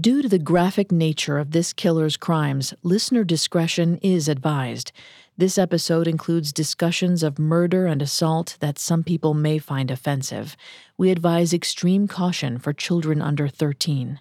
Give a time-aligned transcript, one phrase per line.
[0.00, 4.90] Due to the graphic nature of this killer's crimes, listener discretion is advised.
[5.36, 10.56] This episode includes discussions of murder and assault that some people may find offensive.
[10.96, 14.18] We advise extreme caution for children under 13.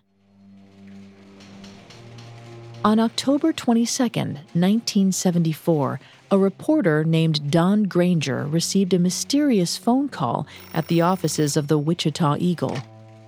[2.84, 6.00] On October 22, 1974,
[6.32, 11.78] a reporter named Don Granger received a mysterious phone call at the offices of the
[11.78, 12.78] Wichita Eagle.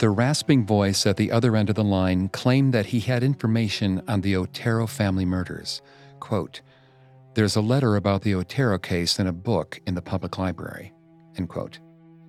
[0.03, 4.01] The rasping voice at the other end of the line claimed that he had information
[4.05, 5.81] on the Otero family murders.
[6.19, 6.59] Quote,
[7.35, 10.91] There's a letter about the Otero case in a book in the public library.
[11.37, 11.79] End quote.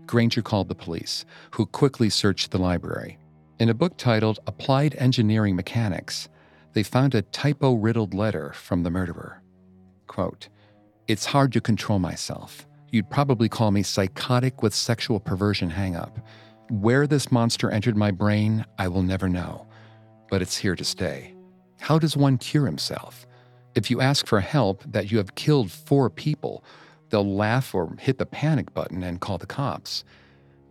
[0.06, 3.18] Granger called the police, who quickly searched the library.
[3.58, 6.28] In a book titled Applied Engineering Mechanics,
[6.74, 9.42] they found a typo riddled letter from the murderer.
[10.06, 10.48] Quote,
[11.08, 12.68] It's hard to control myself.
[12.92, 16.22] You'd probably call me psychotic with sexual perversion hangup.
[16.70, 19.66] Where this monster entered my brain, I will never know,
[20.30, 21.34] but it's here to stay.
[21.78, 23.26] How does one cure himself?
[23.74, 26.64] If you ask for help that you have killed four people,
[27.10, 30.04] they'll laugh or hit the panic button and call the cops.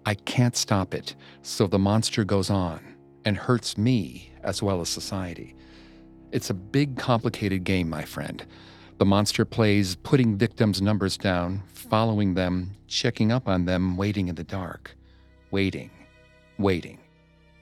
[0.04, 2.82] I can't stop it, so the monster goes on
[3.24, 5.56] and hurts me as well as society.
[6.32, 8.44] It's a big, complicated game, my friend.
[8.98, 14.34] The monster plays putting victims' numbers down, following them, checking up on them, waiting in
[14.34, 14.96] the dark
[15.54, 15.92] waiting,
[16.58, 16.98] waiting.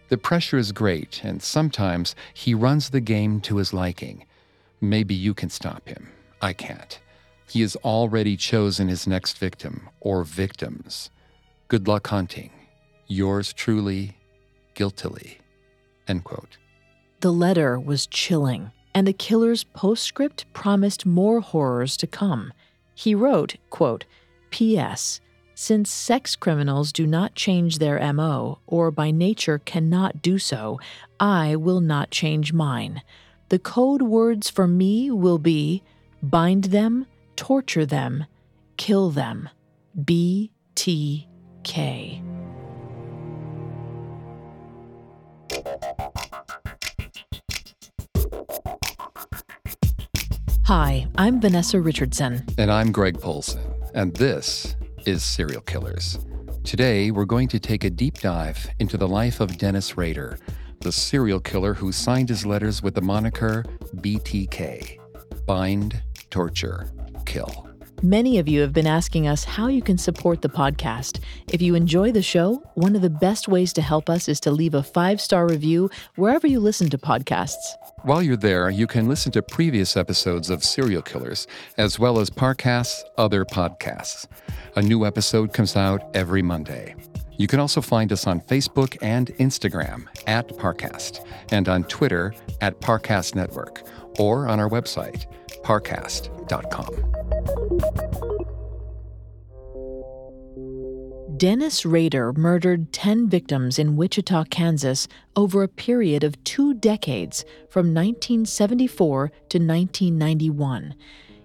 [0.08, 4.26] The pressure is great, and sometimes he runs the game to his liking.
[4.80, 6.08] Maybe you can stop him.
[6.42, 7.00] I can't.
[7.50, 11.12] He has already chosen his next victim or victims.
[11.68, 12.52] Good luck hunting.
[13.08, 14.18] Yours truly,
[14.74, 15.40] guiltily.
[16.08, 16.58] End quote.
[17.20, 22.54] The letter was chilling, and the killer's postscript promised more horrors to come.
[22.96, 24.06] He wrote, quote,
[24.50, 25.20] P.S.
[25.64, 30.80] Since sex criminals do not change their MO, or by nature cannot do so,
[31.20, 33.04] I will not change mine.
[33.50, 35.84] The code words for me will be
[36.24, 37.06] bind them,
[37.36, 38.26] torture them,
[38.78, 39.50] kill them.
[39.96, 40.50] BTK.
[50.66, 52.46] Hi, I'm Vanessa Richardson.
[52.58, 53.62] And I'm Greg Polcyn.
[53.94, 54.76] And this
[55.06, 56.20] is serial killers.
[56.64, 60.38] Today, we're going to take a deep dive into the life of Dennis Rader,
[60.82, 63.64] the serial killer who signed his letters with the moniker
[63.96, 65.00] BTK
[65.46, 66.92] Bind, Torture,
[67.26, 67.71] Kill.
[68.04, 71.20] Many of you have been asking us how you can support the podcast.
[71.54, 74.50] If you enjoy the show, one of the best ways to help us is to
[74.50, 77.76] leave a five star review wherever you listen to podcasts.
[78.02, 81.46] While you're there, you can listen to previous episodes of Serial Killers,
[81.78, 84.26] as well as Parcast's other podcasts.
[84.76, 86.96] A new episode comes out every Monday.
[87.38, 92.82] You can also find us on Facebook and Instagram at Parcast, and on Twitter at
[92.82, 93.84] Parcast Network,
[94.18, 95.28] or on our website,
[95.64, 97.12] parcast.com.
[101.38, 107.96] Dennis Rader murdered 10 victims in Wichita, Kansas over a period of two decades from
[107.96, 110.94] 1974 to 1991.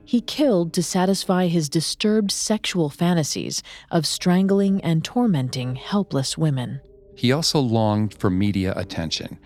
[0.05, 6.81] He killed to satisfy his disturbed sexual fantasies of strangling and tormenting helpless women.
[7.15, 9.39] He also longed for media attention.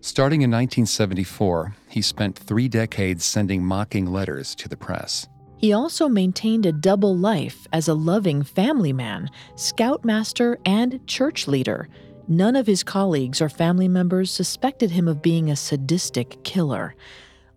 [0.00, 5.26] Starting in 1974, he spent three decades sending mocking letters to the press.
[5.56, 11.88] He also maintained a double life as a loving family man, scoutmaster, and church leader.
[12.28, 16.94] None of his colleagues or family members suspected him of being a sadistic killer.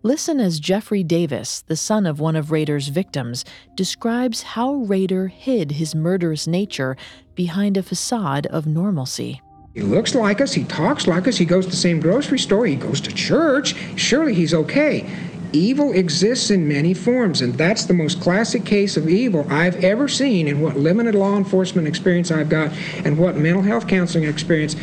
[0.02, 3.44] Listen as Jeffrey Davis, the son of one of Rader's victims,
[3.74, 6.96] describes how Rader hid his murderous nature
[7.34, 9.42] behind a facade of normalcy.
[9.74, 12.66] He looks like us, he talks like us, he goes to the same grocery store,
[12.66, 13.76] he goes to church.
[13.96, 15.08] Surely he's okay.
[15.52, 20.08] Evil exists in many forms, and that's the most classic case of evil I've ever
[20.08, 22.72] seen in what limited law enforcement experience I've got
[23.04, 24.74] and what mental health counseling experience.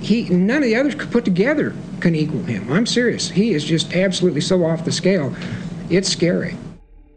[0.00, 2.70] He, none of the others put together can equal him.
[2.70, 3.30] I'm serious.
[3.30, 5.34] He is just absolutely so off the scale.
[5.88, 6.56] It's scary.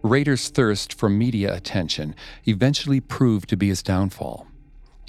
[0.04, 2.16] Rader's thirst for media attention
[2.46, 4.49] eventually proved to be his downfall.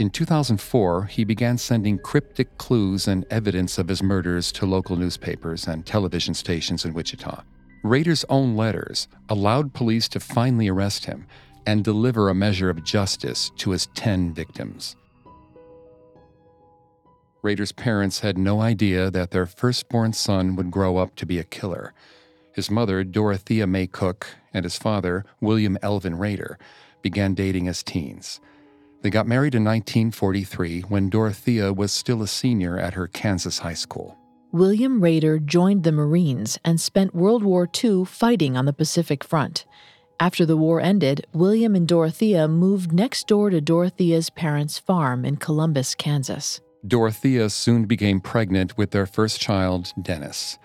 [0.00, 5.68] In 2004, he began sending cryptic clues and evidence of his murders to local newspapers
[5.68, 7.42] and television stations in Wichita.
[7.82, 11.26] Rader's own letters allowed police to finally arrest him
[11.66, 14.96] and deliver a measure of justice to his 10 victims.
[17.42, 21.44] Rader's parents had no idea that their firstborn son would grow up to be a
[21.44, 21.92] killer.
[22.54, 26.58] His mother, Dorothea May Cook, and his father, William Elvin Rader,
[27.02, 28.40] began dating as teens.
[29.02, 33.74] They got married in 1943 when Dorothea was still a senior at her Kansas high
[33.74, 34.18] school.
[34.52, 39.64] William Rader joined the Marines and spent World War II fighting on the Pacific Front.
[40.18, 45.36] After the war ended, William and Dorothea moved next door to Dorothea's parents' farm in
[45.36, 46.60] Columbus, Kansas.
[46.86, 50.58] Dorothea soon became pregnant with their first child, Dennis.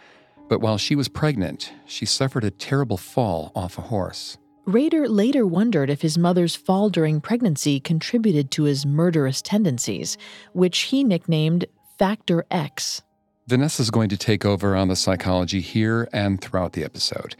[0.49, 4.37] But while she was pregnant, she suffered a terrible fall off a horse.
[4.65, 10.17] Rader later wondered if his mother's fall during pregnancy contributed to his murderous tendencies,
[10.53, 11.65] which he nicknamed
[11.99, 13.03] Factor X.
[13.47, 17.35] Vanessa's going to take over on the psychology here and throughout the episode.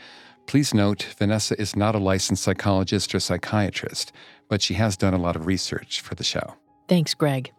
[0.45, 4.11] Please note, Vanessa is not a licensed psychologist or psychiatrist,
[4.47, 6.55] but she has done a lot of research for the show.
[6.87, 7.51] Thanks, Greg.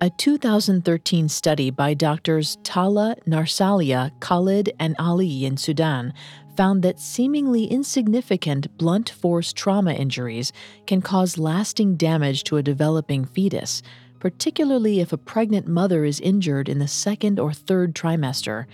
[0.00, 6.12] A 2013 study by doctors Tala Narsalia, Khalid, and Ali in Sudan
[6.56, 10.52] found that seemingly insignificant blunt force trauma injuries
[10.86, 13.82] can cause lasting damage to a developing fetus,
[14.20, 18.66] particularly if a pregnant mother is injured in the second or third trimester.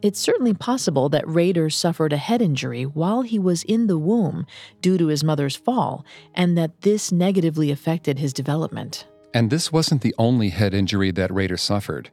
[0.00, 4.46] It's certainly possible that Rader suffered a head injury while he was in the womb
[4.80, 9.06] due to his mother's fall, and that this negatively affected his development.
[9.34, 12.10] And this wasn't the only head injury that Rader suffered.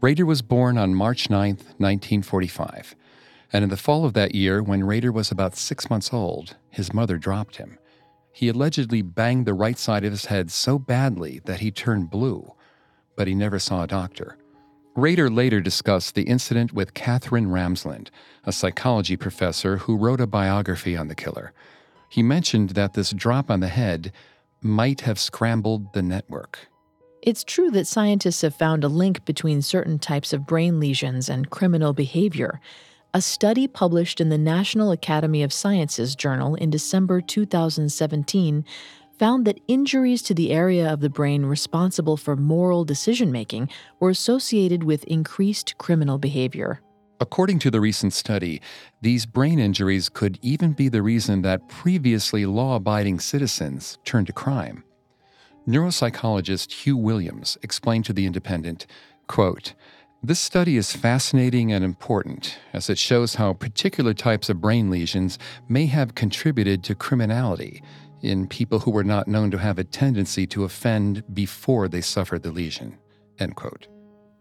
[0.00, 2.96] Rader was born on March 9, 1945.
[3.52, 6.92] And in the fall of that year, when Rader was about six months old, his
[6.92, 7.78] mother dropped him.
[8.32, 12.54] He allegedly banged the right side of his head so badly that he turned blue,
[13.16, 14.36] but he never saw a doctor.
[14.94, 18.08] Rader later discussed the incident with Katherine Ramsland,
[18.44, 21.52] a psychology professor who wrote a biography on the killer.
[22.08, 24.12] He mentioned that this drop on the head
[24.60, 26.68] might have scrambled the network.
[27.22, 31.50] It's true that scientists have found a link between certain types of brain lesions and
[31.50, 32.60] criminal behavior.
[33.14, 38.66] A study published in the National Academy of Sciences journal in December 2017
[39.18, 44.10] found that injuries to the area of the brain responsible for moral decision making were
[44.10, 46.82] associated with increased criminal behavior.
[47.18, 48.60] According to the recent study,
[49.00, 54.34] these brain injuries could even be the reason that previously law abiding citizens turned to
[54.34, 54.84] crime.
[55.66, 58.86] Neuropsychologist Huw Williams explained to The Independent,
[59.26, 59.72] quote,
[60.22, 65.38] this study is fascinating and important as it shows how particular types of brain lesions
[65.68, 67.82] may have contributed to criminality
[68.20, 72.42] in people who were not known to have a tendency to offend before they suffered
[72.42, 72.98] the lesion.
[73.38, 73.86] End quote.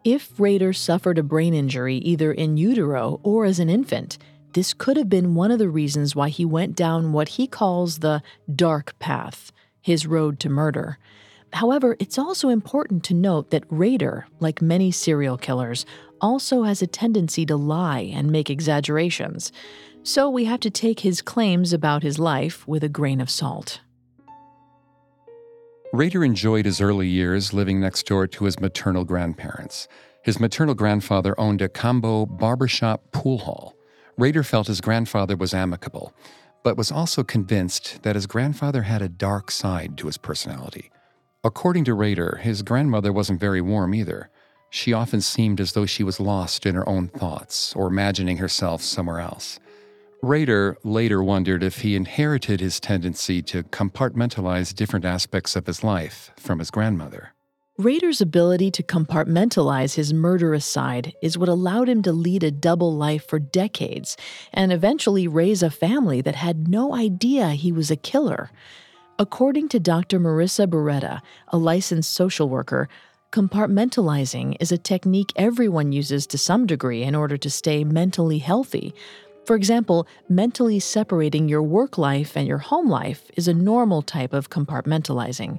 [0.03, 4.18] If Rader suffered a brain injury either in utero or as an infant,
[4.53, 8.00] this could have been one of the reasons why he went down what he calls
[8.00, 9.51] the dark path,
[9.81, 10.97] his road to murder.
[11.53, 15.85] However, it's also important to note that Rader, like many serial killers,
[16.19, 19.51] also has a tendency to lie and make exaggerations.
[20.03, 23.81] So we have to take his claims about his life with a grain of salt.
[25.94, 29.88] Rader enjoyed his early years living next door to his maternal grandparents.
[30.23, 33.75] His maternal grandfather owned a combo barbershop pool hall.
[34.17, 36.13] Rader felt his grandfather was amicable,
[36.63, 40.91] but was also convinced that his grandfather had a dark side to his personality.
[41.44, 44.29] According to Rader, his grandmother wasn't very warm either.
[44.70, 48.82] She often seemed as though she was lost in her own thoughts or imagining herself
[48.82, 49.60] somewhere else.
[50.22, 56.32] Rader later wondered if he inherited his tendency to compartmentalize different aspects of his life
[56.38, 57.34] from his grandmother.
[57.77, 62.96] Rader's ability to compartmentalize his murderous side is what allowed him to lead a double
[62.96, 64.17] life for decades
[64.51, 68.50] and eventually raise a family that had no idea he was a killer.
[69.19, 70.19] According to Dr.
[70.19, 72.88] Marissa Beretta, a licensed social worker,
[73.31, 78.93] compartmentalizing is a technique everyone uses to some degree in order to stay mentally healthy.
[79.47, 84.33] For example, mentally separating your work life and your home life is a normal type
[84.33, 85.57] of compartmentalizing.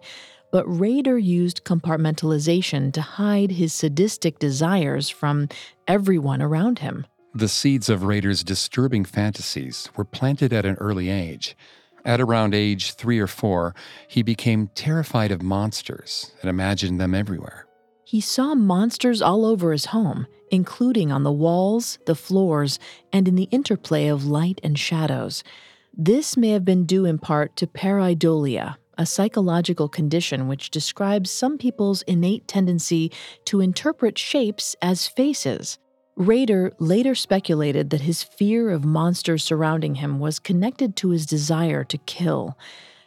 [0.52, 5.48] But Rader used compartmentalization to hide his sadistic desires from
[5.88, 7.08] everyone around him.
[7.34, 11.56] The seeds of Rader's disturbing fantasies were planted at an early age.
[12.08, 13.74] At around age three or four,
[14.08, 17.66] he became terrified of monsters and imagined them everywhere.
[18.02, 22.78] He saw monsters all over his home, including on the walls, the floors,
[23.12, 25.44] and in the interplay of light and shadows.
[25.94, 31.58] This may have been due in part to pareidolia, a psychological condition which describes some
[31.58, 33.12] people's innate tendency
[33.44, 35.78] to interpret shapes as faces.
[36.18, 41.84] Rader later speculated that his fear of monsters surrounding him was connected to his desire
[41.84, 42.58] to kill.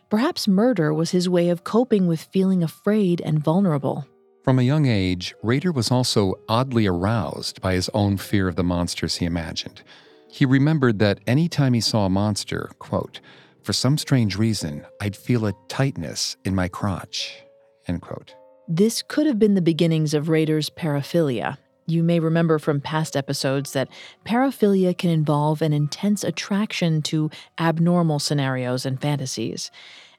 [0.10, 4.08] Perhaps murder was his way of coping with feeling afraid and vulnerable.
[4.46, 8.63] From a young age, Rader was also oddly aroused by his own fear of the
[8.63, 9.82] monsters he imagined.
[10.30, 13.20] He remembered that any time he saw a monster, quote,
[13.62, 17.44] for some strange reason, I'd feel a tightness in my crotch.
[17.89, 18.34] End quote.
[18.70, 21.58] This could have been the beginnings of Rader's paraphilia.
[21.91, 23.89] You may remember from past episodes that
[24.25, 27.29] paraphilia can involve an intense attraction to
[27.60, 29.69] abnormal scenarios and fantasies.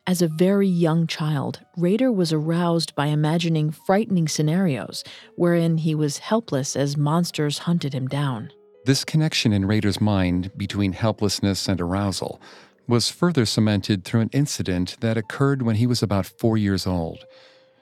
[0.06, 5.02] As a very young child, Rader was aroused by imagining frightening scenarios
[5.36, 8.50] wherein he was helpless as monsters hunted him down.
[8.84, 12.38] This connection in Rader's mind between helplessness and arousal
[12.86, 17.24] was further cemented through an incident that occurred when he was about four years old.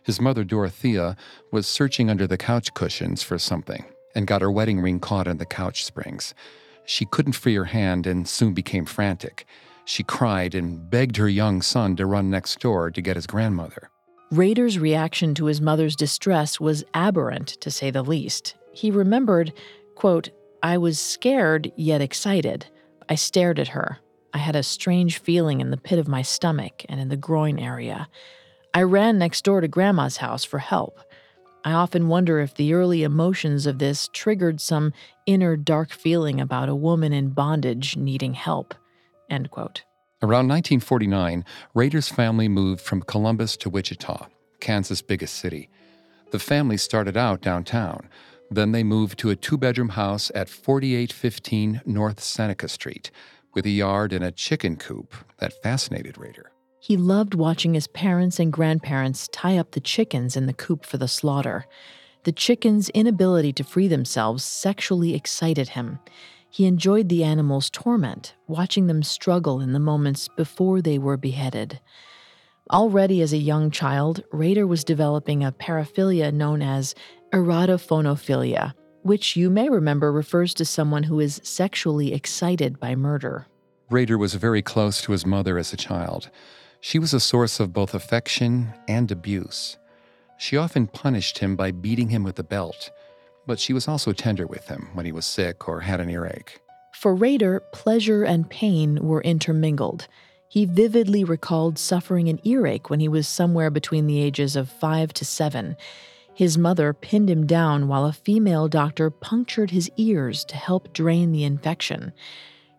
[0.02, 1.16] His mother, Dorothea,
[1.52, 5.38] was searching under the couch cushions for something and got her wedding ring caught in
[5.38, 6.34] the couch springs.
[6.84, 9.46] She couldn't free her hand and soon became frantic.
[9.84, 13.90] She cried and begged her young son to run next door to get his grandmother.
[14.30, 18.54] Rader's reaction to his mother's distress was aberrant, to say the least.
[18.72, 19.52] He remembered,
[19.96, 20.30] quote,
[20.62, 22.66] I was scared yet excited.
[23.08, 23.98] I stared at her.
[24.32, 27.58] I had a strange feeling in the pit of my stomach and in the groin
[27.58, 28.08] area.
[28.72, 31.00] I ran next door to Grandma's house for help.
[31.64, 34.92] I often wonder if the early emotions of this triggered some
[35.26, 38.74] inner dark feeling about a woman in bondage needing help.
[39.28, 39.82] End quote.
[40.22, 44.26] Around 1949, Rader's family moved from Columbus to Wichita,
[44.60, 45.68] Kansas' biggest city.
[46.30, 48.08] The family started out downtown.
[48.50, 53.10] Then they moved to a two bedroom house at 4815 North Seneca Street,
[53.52, 56.52] with a yard and a chicken coop that fascinated Rader.
[56.82, 60.96] He loved watching his parents and grandparents tie up the chickens in the coop for
[60.96, 61.66] the slaughter.
[62.24, 65.98] The chickens' inability to free themselves sexually excited him.
[66.48, 71.80] He enjoyed the animals' torment, watching them struggle in the moments before they were beheaded.
[72.72, 76.94] Already as a young child, Rader was developing a paraphilia known as
[77.32, 78.72] erotophonophilia,
[79.02, 83.46] which you may remember refers to someone who is sexually excited by murder.
[83.90, 86.30] Rader was very close to his mother as a child.
[86.80, 89.76] She was a source of both affection and abuse.
[90.38, 92.90] She often punished him by beating him with a belt,
[93.46, 96.60] but she was also tender with him when he was sick or had an earache.
[96.94, 100.08] For Rader, pleasure and pain were intermingled.
[100.48, 105.12] He vividly recalled suffering an earache when he was somewhere between the ages of five
[105.14, 105.76] to seven.
[106.34, 111.32] His mother pinned him down while a female doctor punctured his ears to help drain
[111.32, 112.12] the infection.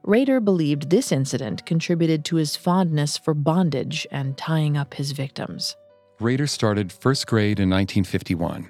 [0.03, 5.75] Rader believed this incident contributed to his fondness for bondage and tying up his victims.
[6.19, 8.69] Rader started first grade in 1951.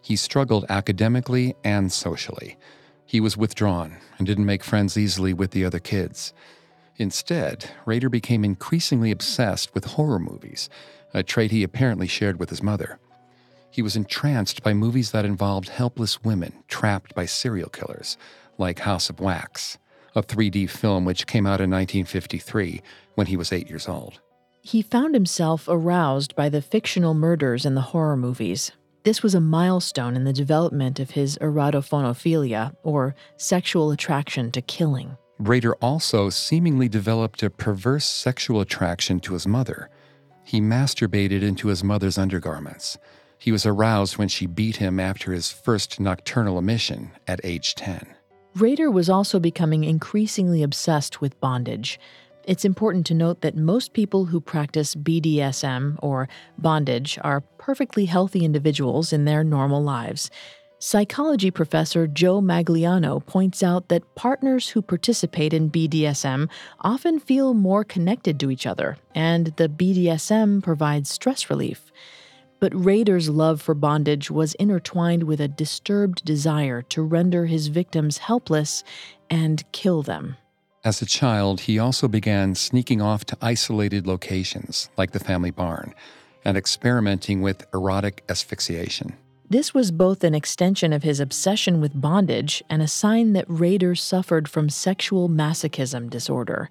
[0.00, 2.56] He struggled academically and socially.
[3.06, 6.32] He was withdrawn and didn't make friends easily with the other kids.
[6.96, 10.68] Instead, Rader became increasingly obsessed with horror movies,
[11.14, 12.98] a trait he apparently shared with his mother.
[13.70, 18.16] He was entranced by movies that involved helpless women trapped by serial killers,
[18.58, 19.78] like House of Wax,
[20.14, 22.82] a 3D film which came out in 1953
[23.14, 24.20] when he was eight years old.
[24.62, 28.72] He found himself aroused by the fictional murders in the horror movies.
[29.04, 35.16] This was a milestone in the development of his erotophonophilia, or sexual attraction to killing.
[35.38, 39.90] Rader also seemingly developed a perverse sexual attraction to his mother.
[40.44, 42.96] He masturbated into his mother's undergarments
[43.42, 48.14] he was aroused when she beat him after his first nocturnal emission at age 10.
[48.54, 51.98] Rader was also becoming increasingly obsessed with bondage.
[52.44, 56.28] It's important to note that most people who practice BDSM or
[56.58, 60.30] bondage are perfectly healthy individuals in their normal lives.
[60.80, 67.84] Psychology professor Joe Magliano points out that partners who participate in BDSM often feel more
[67.84, 71.91] connected to each other, and the BDSM provides stress relief.
[72.62, 78.18] But Rader's love for bondage was intertwined with a disturbed desire to render his victims
[78.18, 78.84] helpless
[79.28, 80.36] and kill them.
[80.84, 85.92] As a child, he also began sneaking off to isolated locations, like the family barn,
[86.44, 89.14] and experimenting with erotic asphyxiation.
[89.50, 93.96] This was both an extension of his obsession with bondage and a sign that Rader
[93.96, 96.70] suffered from sexual masochism disorder.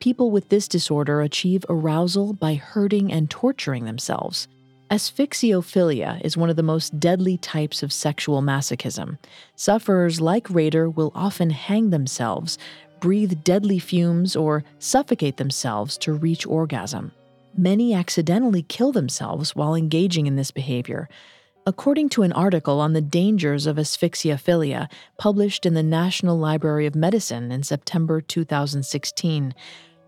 [0.00, 4.46] People with this disorder achieve arousal by hurting and torturing themselves.
[4.90, 9.18] Asphyxiophilia is one of the most deadly types of sexual masochism.
[9.54, 12.58] Sufferers like Rader will often hang themselves,
[12.98, 17.12] breathe deadly fumes, or suffocate themselves to reach orgasm.
[17.56, 21.08] Many accidentally kill themselves while engaging in this behavior.
[21.66, 26.96] According to an article on the dangers of asphyxiophilia published in the National Library of
[26.96, 29.54] Medicine in September 2016,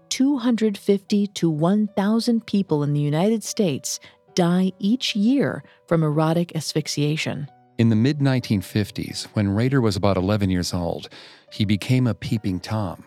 [0.08, 4.00] 250 to 1,000 people in the United States
[4.34, 7.48] die each year from erotic asphyxiation.
[7.78, 11.08] In the mid 1950s, when Rader was about 11 years old,
[11.50, 13.04] he became a peeping Tom.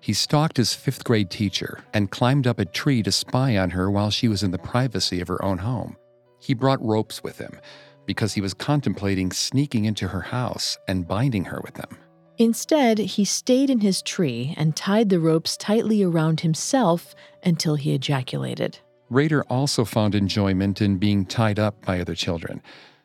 [0.00, 3.90] He stalked his fifth grade teacher and climbed up a tree to spy on her
[3.90, 5.96] while she was in the privacy of her own home.
[6.40, 7.60] He brought ropes with him
[8.06, 11.98] because he was contemplating sneaking into her house and binding her with them.
[12.38, 17.92] Instead, he stayed in his tree and tied the ropes tightly around himself until he
[17.92, 18.78] ejaculated.
[19.10, 22.62] Rader also found enjoyment in being tied up by other children.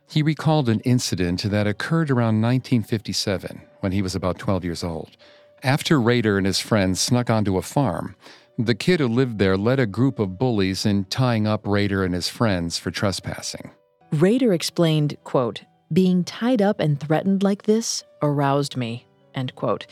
[0.07, 5.17] He recalled an incident that occurred around 1957 when he was about 12 years old.
[5.63, 8.15] After Rader and his friends snuck onto a farm,
[8.57, 12.13] the kid who lived there led a group of bullies in tying up Rader and
[12.13, 13.71] his friends for trespassing.
[14.11, 19.87] Rader explained, quote, being tied up and threatened like this aroused me, end quote.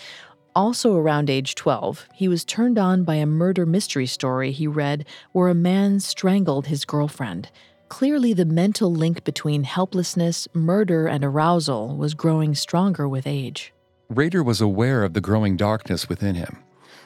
[0.56, 5.06] Also around age 12, he was turned on by a murder mystery story he read
[5.32, 7.50] where a man strangled his girlfriend.
[7.90, 13.74] Clearly, the mental link between helplessness, murder, and arousal was growing stronger with age.
[14.10, 16.60] Rader was aware of the growing darkness within him.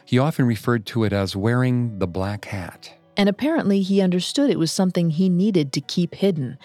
[0.04, 2.94] He often referred to it as wearing the black hat.
[3.16, 6.58] And apparently, he understood it was something he needed to keep hidden.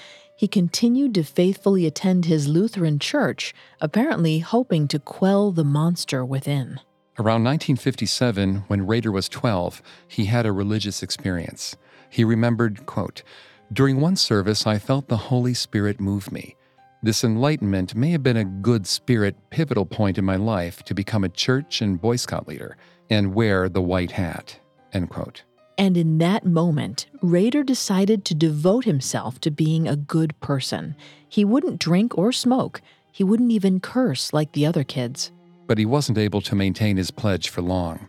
[0.42, 6.80] He continued to faithfully attend his Lutheran church, apparently hoping to quell the monster within.
[7.16, 11.76] Around 1957, when Rader was 12, he had a religious experience.
[12.10, 13.22] He remembered, quote,
[13.72, 16.56] During one service, I felt the Holy Spirit move me.
[17.04, 21.22] This enlightenment may have been a good spirit pivotal point in my life to become
[21.22, 22.76] a church and Boy Scout leader
[23.08, 24.58] and wear the white hat.
[24.92, 25.44] End quote.
[25.82, 30.94] And in that moment, Rader decided to devote himself to being a good person.
[31.28, 32.80] He wouldn't drink or smoke.
[33.10, 35.32] He wouldn't even curse like the other kids.
[35.66, 38.06] But he wasn't able to maintain his pledge for long.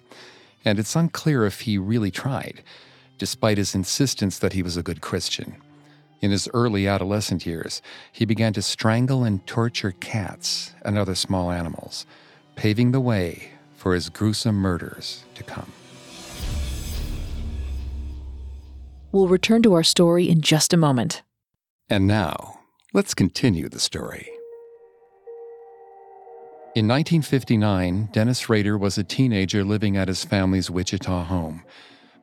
[0.64, 2.62] And it's unclear if he really tried,
[3.18, 5.56] despite his insistence that he was a good Christian.
[6.22, 7.82] In his early adolescent years,
[8.12, 12.06] he began to strangle and torture cats and other small animals,
[12.56, 15.74] paving the way for his gruesome murders to come.
[19.14, 21.22] We'll return to our story in just a moment.
[21.88, 22.62] And now,
[22.94, 24.28] let's continue the story.
[26.76, 31.64] In 1959, Dennis Rader was a teenager living at his family's Wichita home.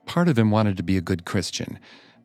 [0.04, 1.78] Part of him wanted to be a good Christian,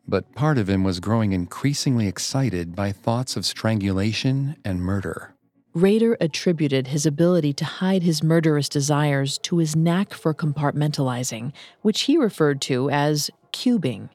[0.08, 5.36] but part of him was growing increasingly excited by thoughts of strangulation and murder.
[5.74, 11.52] Rader attributed his ability to hide his murderous desires to his knack for compartmentalizing,
[11.82, 14.08] which he referred to as cubing.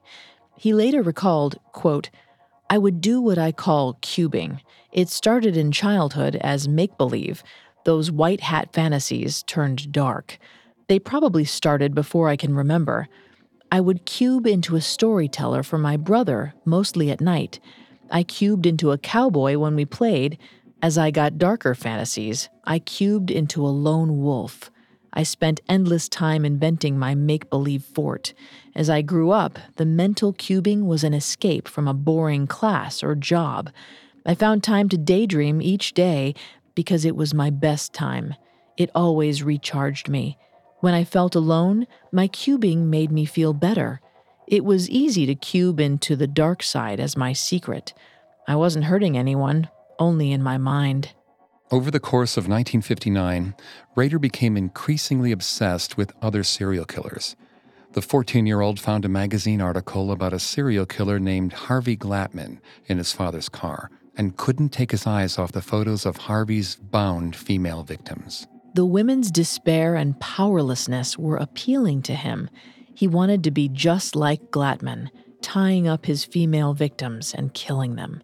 [0.61, 2.11] He later recalled, quote,
[2.69, 4.59] I would do what I call cubing.
[4.91, 7.41] It started in childhood as make believe.
[7.83, 10.37] Those white hat fantasies turned dark.
[10.87, 13.07] They probably started before I can remember.
[13.71, 17.59] I would cube into a storyteller for my brother, mostly at night.
[18.11, 20.37] I cubed into a cowboy when we played.
[20.79, 24.69] As I got darker fantasies, I cubed into a lone wolf.
[25.13, 28.33] I spent endless time inventing my make believe fort.
[28.75, 33.15] As I grew up, the mental cubing was an escape from a boring class or
[33.15, 33.69] job.
[34.25, 36.33] I found time to daydream each day
[36.75, 38.35] because it was my best time.
[38.77, 40.37] It always recharged me.
[40.79, 43.99] When I felt alone, my cubing made me feel better.
[44.47, 47.93] It was easy to cube into the dark side as my secret.
[48.47, 49.69] I wasn't hurting anyone,
[49.99, 51.13] only in my mind.
[51.71, 53.55] Over the course of 1959,
[53.95, 57.37] Rader became increasingly obsessed with other serial killers.
[57.93, 62.59] The 14 year old found a magazine article about a serial killer named Harvey Glatman
[62.87, 67.37] in his father's car and couldn't take his eyes off the photos of Harvey's bound
[67.37, 68.47] female victims.
[68.73, 72.49] The women's despair and powerlessness were appealing to him.
[72.93, 75.07] He wanted to be just like Glatman,
[75.41, 78.21] tying up his female victims and killing them.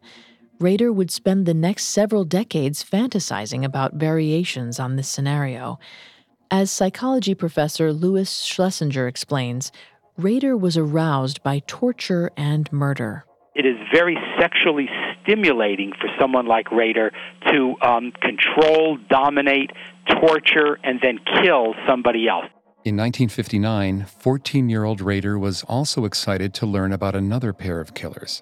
[0.59, 5.77] Rader would spend the next several decades fantasizing about variations on this scenario.
[6.49, 9.71] As psychology professor Louis Schlesinger explains,
[10.17, 13.23] Rader was aroused by torture and murder.
[13.53, 14.89] It is very sexually
[15.21, 17.11] stimulating for someone like Rader
[17.51, 19.71] to um, control, dominate,
[20.21, 22.45] torture, and then kill somebody else.
[22.83, 27.93] In 1959, 14 year old Rader was also excited to learn about another pair of
[27.93, 28.41] killers.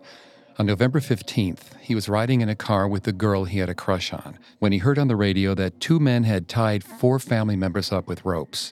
[0.58, 3.76] On November 15th, he was riding in a car with the girl he had a
[3.76, 7.58] crush on when he heard on the radio that two men had tied four family
[7.58, 8.72] members up with ropes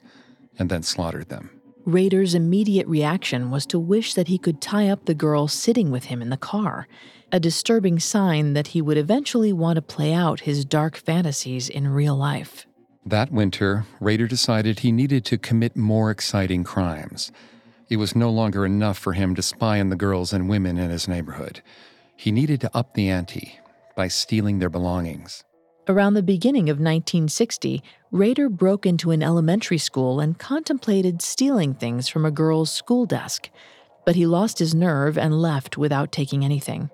[0.58, 1.50] and then slaughtered them.
[1.84, 6.04] Rader's immediate reaction was to wish that he could tie up the girl sitting with
[6.04, 6.88] him in the car,
[7.30, 11.88] a disturbing sign that he would eventually want to play out his dark fantasies in
[11.88, 12.66] real life.
[13.04, 17.30] That winter, Rader decided he needed to commit more exciting crimes.
[17.88, 20.90] It was no longer enough for him to spy on the girls and women in
[20.90, 21.62] his neighborhood.
[22.16, 23.58] He needed to up the ante
[23.94, 25.44] by stealing their belongings.
[25.86, 32.08] Around the beginning of 1960, Rader broke into an elementary school and contemplated stealing things
[32.08, 33.50] from a girl's school desk,
[34.06, 36.88] but he lost his nerve and left without taking anything.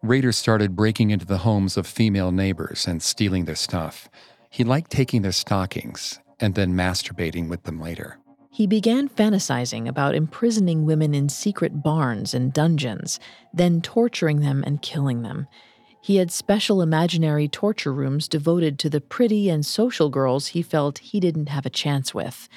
[0.00, 4.08] Rader started breaking into the homes of female neighbors and stealing their stuff.
[4.48, 8.18] He liked taking their stockings and then masturbating with them later.
[8.56, 13.20] He began fantasizing about imprisoning women in secret barns and dungeons,
[13.52, 15.46] then torturing them and killing them.
[16.00, 21.00] He had special imaginary torture rooms devoted to the pretty and social girls he felt
[21.00, 22.48] he didn't have a chance with.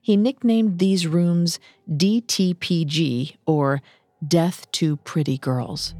[0.00, 1.58] He nicknamed these rooms
[1.90, 3.82] DTPG, or
[4.24, 5.92] Death to Pretty Girls.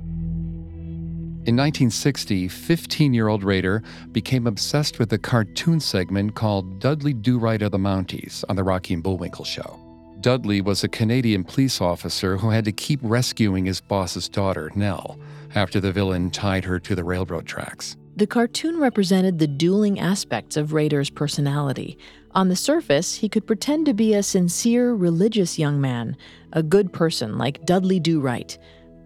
[1.49, 3.83] In 1960, 15 year old Rader
[4.13, 8.63] became obsessed with a cartoon segment called Dudley Do Right of the Mounties on The
[8.63, 9.81] Rocky and Bullwinkle Show.
[10.21, 15.19] Dudley was a Canadian police officer who had to keep rescuing his boss's daughter, Nell,
[15.55, 17.97] after the villain tied her to the railroad tracks.
[18.17, 21.97] The cartoon represented the dueling aspects of Rader's personality.
[22.33, 26.15] On the surface, he could pretend to be a sincere, religious young man,
[26.53, 28.59] a good person like Dudley Do Right.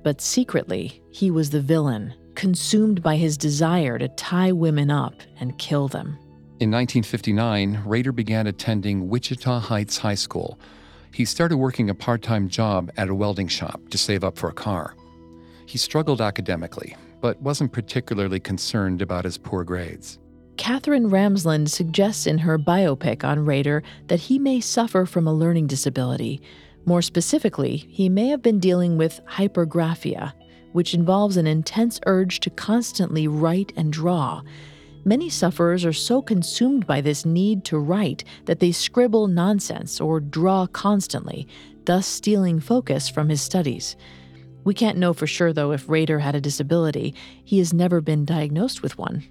[0.03, 5.59] But secretly, he was the villain, consumed by his desire to tie women up and
[5.59, 6.19] kill them.
[6.61, 10.59] In 1959, Rader began attending Wichita Heights High School.
[11.13, 14.49] He started working a part time job at a welding shop to save up for
[14.49, 14.95] a car.
[15.67, 20.19] He struggled academically, but wasn't particularly concerned about his poor grades.
[20.57, 25.67] Katherine Ramsland suggests in her biopic on Rader that he may suffer from a learning
[25.67, 26.41] disability.
[26.85, 30.33] More specifically, he may have been dealing with hypergraphia,
[30.73, 34.43] which involves an intense urge to constantly write and draw.
[35.05, 40.21] Many sufferers are so consumed by this need to write that they scribble nonsense or
[40.21, 41.49] draw constantly,
[41.87, 43.97] thus stealing focus from his studies.
[44.65, 47.15] We can't know for sure, though, if Rader had a disability.
[47.43, 49.25] He has never been diagnosed with one.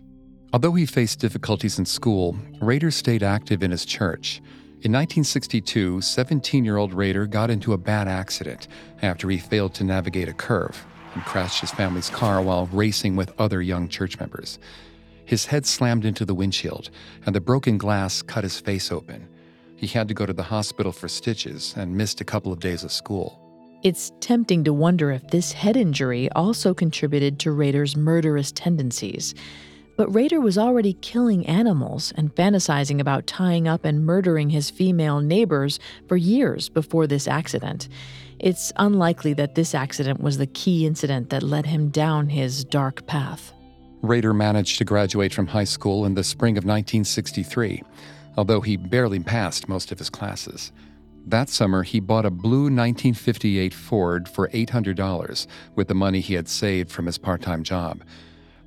[0.51, 4.41] Although he faced difficulties in school, Rader stayed active in his church.
[4.83, 8.67] In 1962, 17 year old Rader got into a bad accident
[9.01, 13.33] after he failed to navigate a curve and crashed his family's car while racing with
[13.39, 14.59] other young church members.
[15.25, 16.89] His head slammed into the windshield,
[17.25, 19.27] and the broken glass cut his face open.
[19.75, 22.83] He had to go to the hospital for stitches and missed a couple of days
[22.83, 23.39] of school.
[23.83, 29.33] It's tempting to wonder if this head injury also contributed to Rader's murderous tendencies.
[29.97, 35.19] But Rader was already killing animals and fantasizing about tying up and murdering his female
[35.19, 37.89] neighbors for years before this accident.
[38.41, 43.05] It's unlikely that this accident was the key incident that led him down his dark
[43.05, 43.53] path.
[44.01, 47.83] Rader managed to graduate from high school in the spring of 1963,
[48.37, 50.71] although he barely passed most of his classes.
[51.27, 56.49] That summer, he bought a blue 1958 Ford for $800 with the money he had
[56.49, 58.01] saved from his part time job.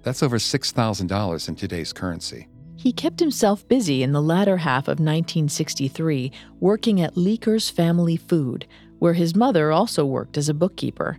[0.04, 2.46] That's over $6,000 in today's currency.
[2.76, 8.66] He kept himself busy in the latter half of 1963 working at Leeker's Family Food,
[9.04, 11.18] where his mother also worked as a bookkeeper.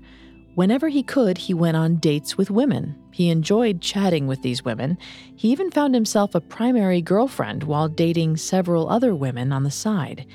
[0.56, 2.96] Whenever he could, he went on dates with women.
[3.12, 4.98] He enjoyed chatting with these women.
[5.36, 10.26] He even found himself a primary girlfriend while dating several other women on the side.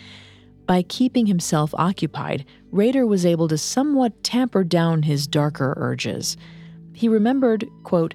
[0.68, 6.36] By keeping himself occupied, Rader was able to somewhat tamper down his darker urges.
[6.92, 8.14] He remembered, quote,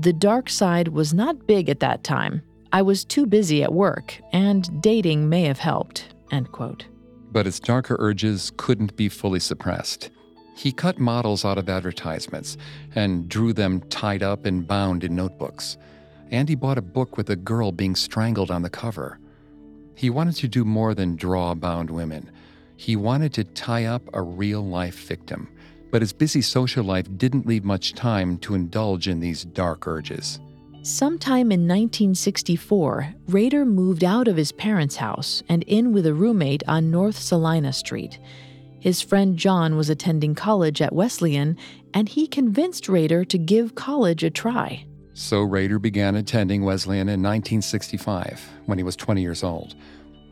[0.00, 2.42] The dark side was not big at that time.
[2.72, 6.86] I was too busy at work, and dating may have helped, end quote.
[7.32, 10.10] But his darker urges couldn't be fully suppressed.
[10.54, 12.58] He cut models out of advertisements
[12.94, 15.78] and drew them tied up and bound in notebooks.
[16.30, 19.18] And he bought a book with a girl being strangled on the cover.
[19.94, 22.30] He wanted to do more than draw bound women.
[22.76, 25.48] He wanted to tie up a real life victim,
[25.90, 30.38] but his busy social life didn't leave much time to indulge in these dark urges.
[30.84, 36.64] Sometime in 1964, Rader moved out of his parents' house and in with a roommate
[36.66, 38.18] on North Salina Street.
[38.80, 41.56] His friend John was attending college at Wesleyan,
[41.94, 44.84] and he convinced Rader to give college a try.
[45.14, 49.76] So Rader began attending Wesleyan in 1965 when he was 20 years old.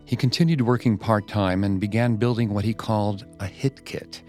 [0.04, 4.20] He continued working part time and began building what he called a hit kit,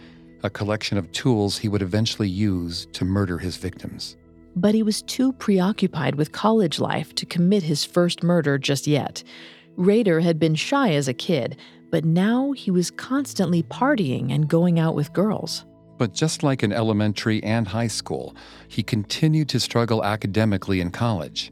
[0.43, 4.17] a collection of tools he would eventually use to murder his victims.
[4.55, 9.23] But he was too preoccupied with college life to commit his first murder just yet.
[9.77, 11.57] Rader had been shy as a kid,
[11.89, 15.65] but now he was constantly partying and going out with girls.
[15.97, 18.35] But just like in elementary and high school,
[18.67, 21.51] he continued to struggle academically in college.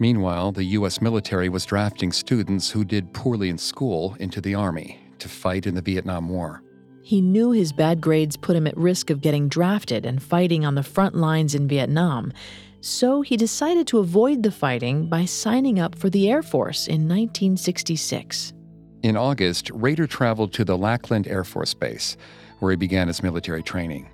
[0.00, 1.00] Meanwhile, the U.S.
[1.00, 5.76] military was drafting students who did poorly in school into the Army to fight in
[5.76, 6.63] the Vietnam War.
[7.04, 10.74] He knew his bad grades put him at risk of getting drafted and fighting on
[10.74, 12.32] the front lines in Vietnam,
[12.80, 17.02] so he decided to avoid the fighting by signing up for the Air Force in
[17.02, 18.54] 1966.
[19.02, 22.16] In August, Rader traveled to the Lackland Air Force Base,
[22.60, 24.08] where he began his military training.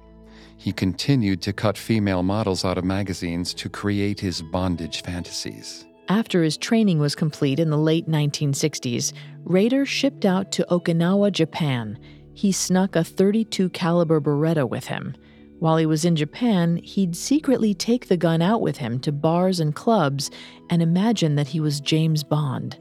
[0.57, 5.87] He continued to cut female models out of magazines to create his bondage fantasies.
[6.09, 9.13] After his training was complete in the late 1960s,
[9.45, 11.97] Rader shipped out to Okinawa, Japan.
[12.41, 15.15] He snuck a 32 caliber Beretta with him.
[15.59, 19.61] While he was in Japan, he'd secretly take the gun out with him to bars
[19.61, 20.31] and clubs
[20.71, 22.79] and imagine that he was James Bond.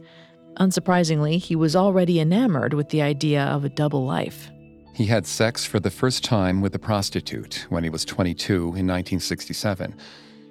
[0.62, 4.50] Unsurprisingly, he was already enamored with the idea of a double life.
[4.96, 8.88] He had sex for the first time with a prostitute when he was 22 in
[8.88, 9.94] 1967.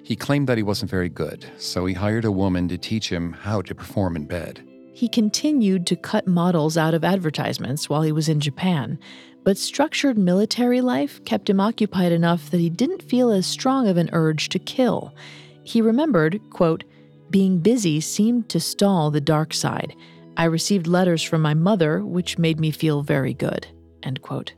[0.03, 3.33] He claimed that he wasn't very good, so he hired a woman to teach him
[3.33, 4.68] how to perform in bed.
[4.99, 8.99] He continued to cut models out of advertisements while he was in Japan,
[9.45, 13.95] but structured military life kept him occupied enough that he didn't feel as strong of
[13.95, 15.15] an urge to kill.
[15.63, 16.83] He remembered, quote,
[17.29, 19.95] being busy seemed to stall the dark side.
[20.35, 23.67] I received letters from my mother, which made me feel very good.
[24.03, 24.51] End quote.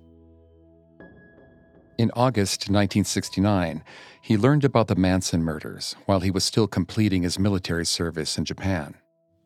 [1.99, 3.83] In August 1969,
[4.23, 8.45] he learned about the Manson murders while he was still completing his military service in
[8.45, 8.95] Japan.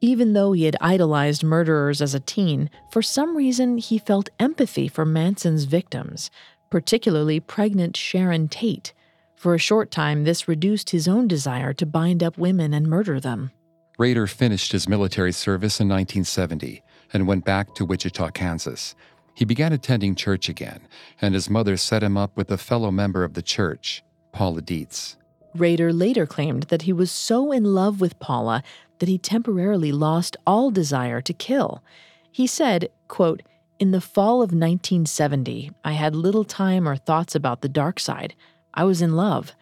[0.02, 4.88] Even though he had idolized murderers as a teen, for some reason he felt empathy
[4.88, 6.30] for Manson's victims,
[6.70, 8.94] particularly pregnant Sharon Tate.
[9.36, 13.20] For a short time, this reduced his own desire to bind up women and murder
[13.20, 13.52] them.
[13.98, 18.96] Rader finished his military service in 1970 and went back to Wichita, Kansas,
[19.36, 20.88] he began attending church again,
[21.22, 25.18] and his mother set him up with a fellow member of the church, Paula Dietz.
[25.54, 28.64] Rader later claimed that he was so in love with Paula
[29.00, 31.84] that he temporarily lost all desire to kill.
[32.32, 33.42] He said, quote,
[33.80, 38.36] In the fall of 1970, I had little time or thoughts about the dark side.
[38.74, 39.54] I was in love.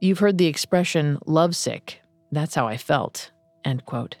[0.00, 2.00] You've heard the expression lovesick.
[2.32, 3.30] That's how I felt.
[3.64, 4.16] End quote.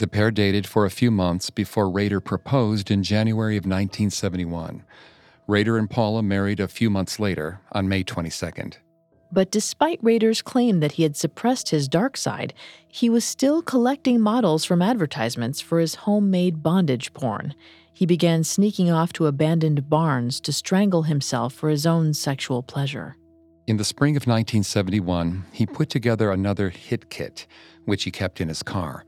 [0.00, 4.82] The pair dated for a few months before Rader proposed in January of 1971.
[5.46, 8.78] Rader and Paula married a few months later on May 22nd.
[9.34, 12.54] But despite Rader's claim that he had suppressed his dark side,
[12.86, 17.52] he was still collecting models from advertisements for his homemade bondage porn.
[17.92, 23.16] He began sneaking off to abandoned barns to strangle himself for his own sexual pleasure.
[23.66, 27.48] In the spring of 1971, he put together another hit kit,
[27.86, 29.04] which he kept in his car.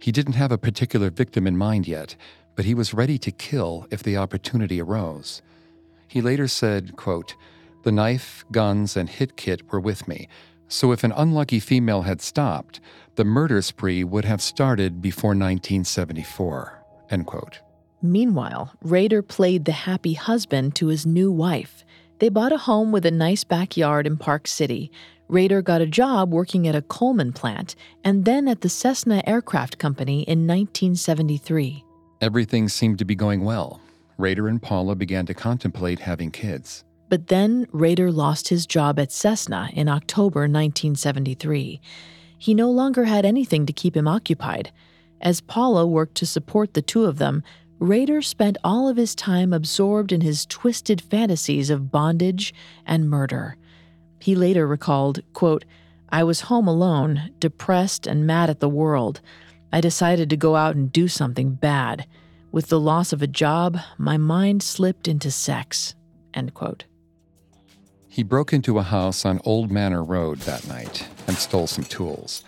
[0.00, 2.16] He didn't have a particular victim in mind yet,
[2.56, 5.42] but he was ready to kill if the opportunity arose.
[6.08, 7.34] He later said, quote,
[7.82, 10.28] The knife, guns, and hit kit were with me,
[10.68, 12.80] so if an unlucky female had stopped,
[13.16, 16.82] the murder spree would have started before 1974.
[17.10, 17.60] End quote.
[18.02, 21.84] Meanwhile, Rader played the happy husband to his new wife.
[22.18, 24.90] They bought a home with a nice backyard in Park City,
[25.30, 29.78] Rader got a job working at a Coleman plant and then at the Cessna Aircraft
[29.78, 31.84] Company in 1973.
[32.20, 33.80] Everything seemed to be going well.
[34.18, 36.84] Rader and Paula began to contemplate having kids.
[37.10, 41.80] But then Rader lost his job at Cessna in October 1973.
[42.38, 44.70] He no longer had anything to keep him occupied.
[45.20, 47.42] As Paula worked to support the two of them,
[47.80, 52.54] Rader spent all of his time absorbed in his twisted fantasies of bondage
[52.86, 53.56] and murder.
[54.20, 55.64] He later recalled, quote,
[56.10, 59.20] I was home alone, depressed and mad at the world.
[59.72, 62.06] I decided to go out and do something bad.
[62.52, 65.94] With the loss of a job, my mind slipped into sex.
[66.34, 66.84] End quote.
[68.12, 72.42] He broke into a house on Old Manor Road that night and stole some tools.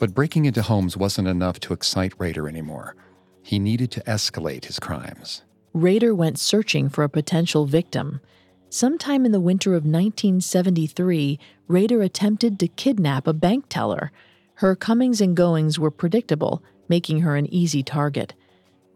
[0.00, 2.96] But breaking into homes wasn't enough to excite Rader anymore.
[3.40, 5.42] He needed to escalate his crimes.
[5.72, 8.20] Rader went searching for a potential victim.
[8.68, 11.38] Sometime in the winter of 1973,
[11.68, 14.10] Rader attempted to kidnap a bank teller.
[14.54, 18.34] Her comings and goings were predictable, making her an easy target.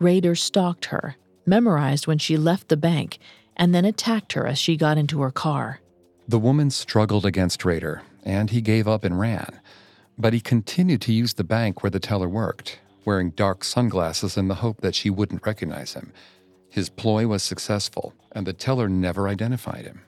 [0.00, 3.20] Rader stalked her, memorized when she left the bank,
[3.56, 5.80] and then attacked her as she got into her car.
[6.30, 9.60] The woman struggled against Rader, and he gave up and ran.
[10.16, 14.46] But he continued to use the bank where the teller worked, wearing dark sunglasses in
[14.46, 16.12] the hope that she wouldn't recognize him.
[16.68, 20.02] His ploy was successful, and the teller never identified him.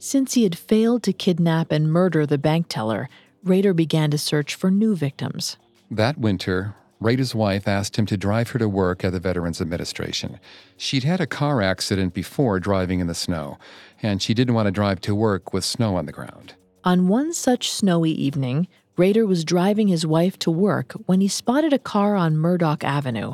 [0.00, 3.08] Since he had failed to kidnap and murder the bank teller,
[3.44, 5.56] Rader began to search for new victims.
[5.88, 10.38] That winter, Rader's wife asked him to drive her to work at the Veterans Administration.
[10.76, 13.56] She'd had a car accident before driving in the snow,
[14.02, 16.54] and she didn't want to drive to work with snow on the ground.
[16.84, 21.72] On one such snowy evening, Rader was driving his wife to work when he spotted
[21.72, 23.32] a car on Murdock Avenue.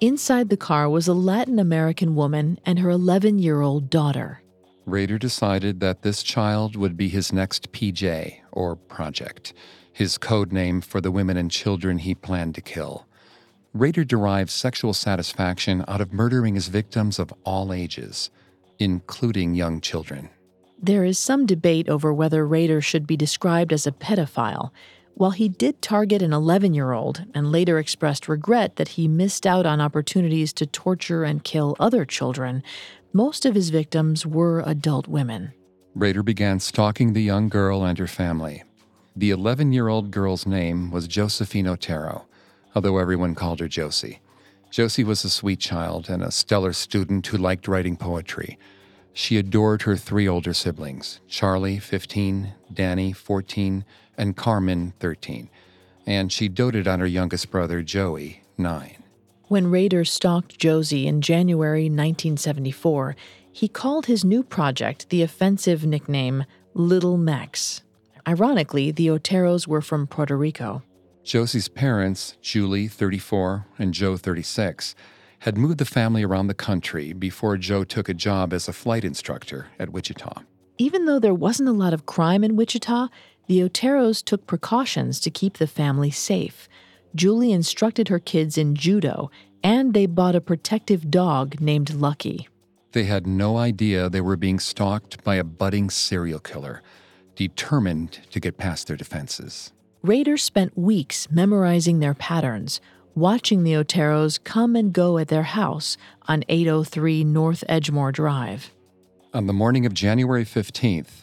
[0.00, 4.42] Inside the car was a Latin American woman and her 11 year old daughter.
[4.86, 9.54] Rader decided that this child would be his next PJ, or project,
[9.92, 13.07] his code name for the women and children he planned to kill.
[13.74, 18.30] Rader derived sexual satisfaction out of murdering his victims of all ages,
[18.78, 20.30] including young children.
[20.80, 24.70] There is some debate over whether Rader should be described as a pedophile.
[25.14, 29.46] While he did target an 11 year old and later expressed regret that he missed
[29.46, 32.62] out on opportunities to torture and kill other children,
[33.12, 35.52] most of his victims were adult women.
[35.94, 38.62] Rader began stalking the young girl and her family.
[39.16, 42.26] The 11 year old girl's name was Josephine Otero,
[42.74, 44.20] although everyone called her Josie.
[44.70, 48.58] Josie was a sweet child and a stellar student who liked writing poetry.
[49.12, 53.84] She adored her three older siblings Charlie, 15, Danny, 14,
[54.16, 55.48] and Carmen, 13.
[56.06, 59.02] And she doted on her youngest brother, Joey, 9.
[59.48, 63.16] When Rader stalked Josie in January 1974,
[63.50, 67.82] he called his new project the offensive nickname Little Mex.
[68.26, 70.82] Ironically, the Oteros were from Puerto Rico.
[71.24, 74.94] Josie's parents, Julie, 34, and Joe, 36,
[75.40, 79.04] had moved the family around the country before Joe took a job as a flight
[79.04, 80.42] instructor at Wichita.
[80.78, 83.08] Even though there wasn't a lot of crime in Wichita,
[83.46, 86.68] the Oteros took precautions to keep the family safe.
[87.14, 89.30] Julie instructed her kids in judo,
[89.62, 92.48] and they bought a protective dog named Lucky.
[92.92, 96.82] They had no idea they were being stalked by a budding serial killer,
[97.34, 99.72] determined to get past their defenses.
[100.02, 102.80] Rader spent weeks memorizing their patterns,
[103.16, 105.96] watching the Oteros come and go at their house
[106.28, 108.72] on 803 North Edgemoor Drive.
[109.34, 111.22] On the morning of January 15th,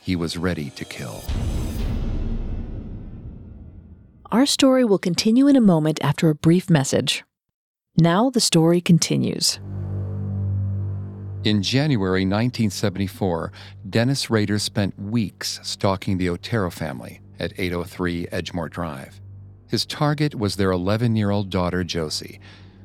[0.00, 1.22] he was ready to kill.
[4.32, 7.22] Our story will continue in a moment after a brief message.
[7.96, 9.60] Now the story continues.
[11.44, 13.52] In January 1974,
[13.88, 19.20] Dennis Rader spent weeks stalking the Otero family at 803 Edgemoor Drive.
[19.68, 22.40] His target was their 11 year old daughter, Josie.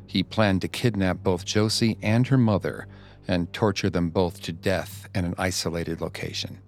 [0.07, 2.87] He planned to kidnap both Josie and her mother
[3.27, 6.59] and torture them both to death in an isolated location.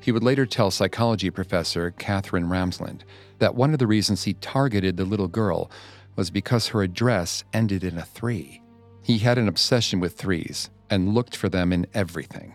[0.00, 3.00] He would later tell psychology professor Katherine Ramsland
[3.40, 5.70] that one of the reasons he targeted the little girl
[6.14, 8.62] was because her address ended in a three.
[9.02, 12.54] He had an obsession with threes and looked for them in everything.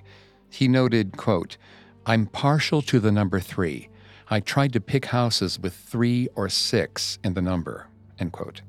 [0.49, 1.57] He noted, quote,
[2.05, 3.89] I'm partial to the number three.
[4.33, 8.61] I tried to pick houses with three or six in the number, end quote.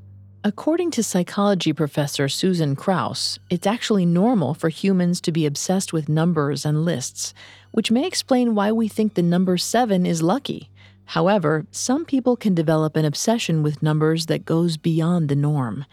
[0.42, 6.08] According to psychology professor Susan Kraus, it's actually normal for humans to be obsessed with
[6.08, 7.32] numbers and lists,
[7.70, 10.68] which may explain why we think the number seven is lucky.
[11.04, 15.84] However, some people can develop an obsession with numbers that goes beyond the norm.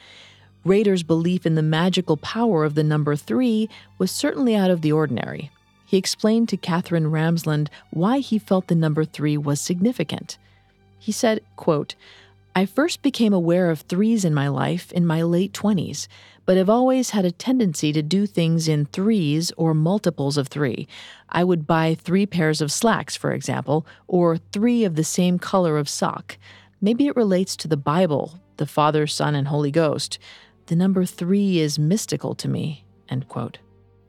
[0.65, 4.91] Rader's belief in the magical power of the number three was certainly out of the
[4.91, 5.51] ordinary.
[5.89, 10.37] He explained to Katherine Ramsland why he felt the number three was significant.
[10.99, 11.95] He said, quote,
[12.55, 16.07] I first became aware of threes in my life in my late 20s,
[16.45, 20.87] but have always had a tendency to do things in threes or multiples of three.
[21.27, 25.75] I would buy three pairs of slacks, for example, or three of the same color
[25.79, 26.37] of sock.
[26.79, 30.19] Maybe it relates to the Bible, the Father, Son, and Holy Ghost.
[30.67, 32.85] The number three is mystical to me.
[33.09, 33.57] End quote.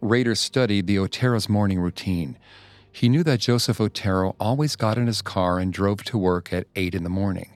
[0.00, 2.38] Rader studied the Otero's morning routine.
[2.90, 6.66] He knew that Joseph Otero always got in his car and drove to work at
[6.74, 7.54] 8 in the morning.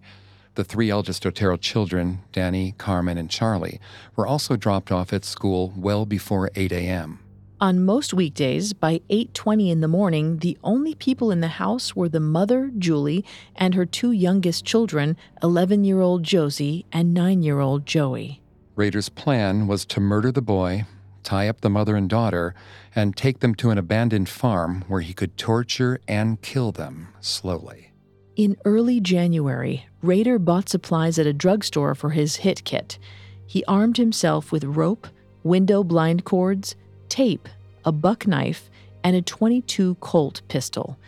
[0.55, 3.81] The three eldest Otero children, Danny, Carmen, and Charlie,
[4.15, 7.19] were also dropped off at school well before 8 a.m.
[7.61, 12.11] On most weekdays, by 8:20 in the morning, the only people in the house were
[12.11, 13.25] the mother, Julie,
[13.57, 18.43] and her two youngest children, 11-year-old Josie and 9-year-old Joey.
[18.77, 20.85] Rader's plan was to murder the boy,
[21.25, 22.55] tie up the mother and daughter,
[22.95, 27.93] and take them to an abandoned farm where he could torture and kill them slowly.
[28.37, 32.98] In early January, Rader bought supplies at a drugstore for his hit kit.
[33.46, 35.07] He armed himself with rope,
[35.42, 36.75] window blind cords,
[37.09, 37.48] tape,
[37.85, 38.71] a buck knife,
[39.05, 40.98] and a 22 Colt pistol.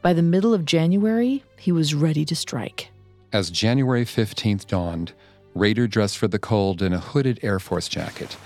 [0.00, 2.90] By the middle of January, he was ready to strike.
[3.32, 5.12] As January 15th dawned,
[5.54, 8.36] Rader dressed for the cold in a hooded Air Force jacket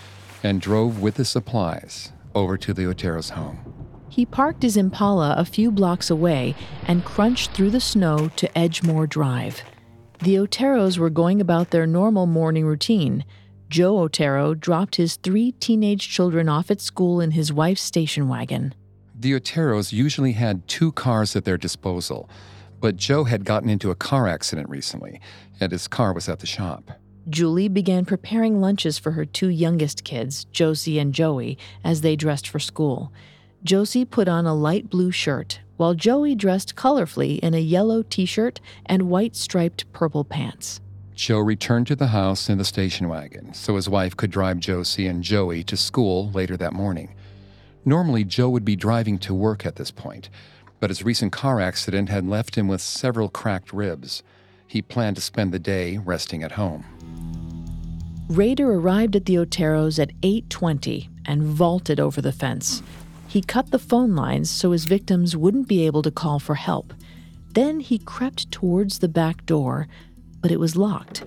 [0.43, 3.59] and drove with the supplies over to the Otero's home.
[4.09, 6.55] He parked his Impala a few blocks away
[6.87, 9.62] and crunched through the snow to Edgemoor Drive.
[10.20, 13.24] The Oteros were going about their normal morning routine.
[13.68, 18.74] Joe Otero dropped his three teenage children off at school in his wife's station wagon.
[19.18, 22.30] The Oteros usually had two cars at their disposal,
[22.80, 25.20] but Joe had gotten into a car accident recently,
[25.61, 26.91] and his car was at the shop.
[27.28, 32.46] Julie began preparing lunches for her two youngest kids, Josie and Joey, as they dressed
[32.46, 33.12] for school.
[33.64, 38.26] Josie put on a light blue shirt, while Joey dressed colorfully in a yellow t
[38.26, 40.80] shirt and white striped purple pants.
[41.16, 45.08] Joe returned to the house in the station wagon so his wife could drive Josie
[45.08, 47.12] and Joey to school later that morning.
[47.84, 50.28] Normally, Joe would be driving to work at this point,
[50.78, 54.22] but his recent car accident had left him with several cracked ribs.
[54.66, 56.84] He planned to spend the day resting at home.
[58.28, 62.82] Rader arrived at the Oteros at 8:20 and vaulted over the fence.
[63.28, 66.92] He cut the phone lines so his victims wouldn't be able to call for help.
[67.54, 69.88] Then he crept towards the back door,
[70.40, 71.24] but it was locked.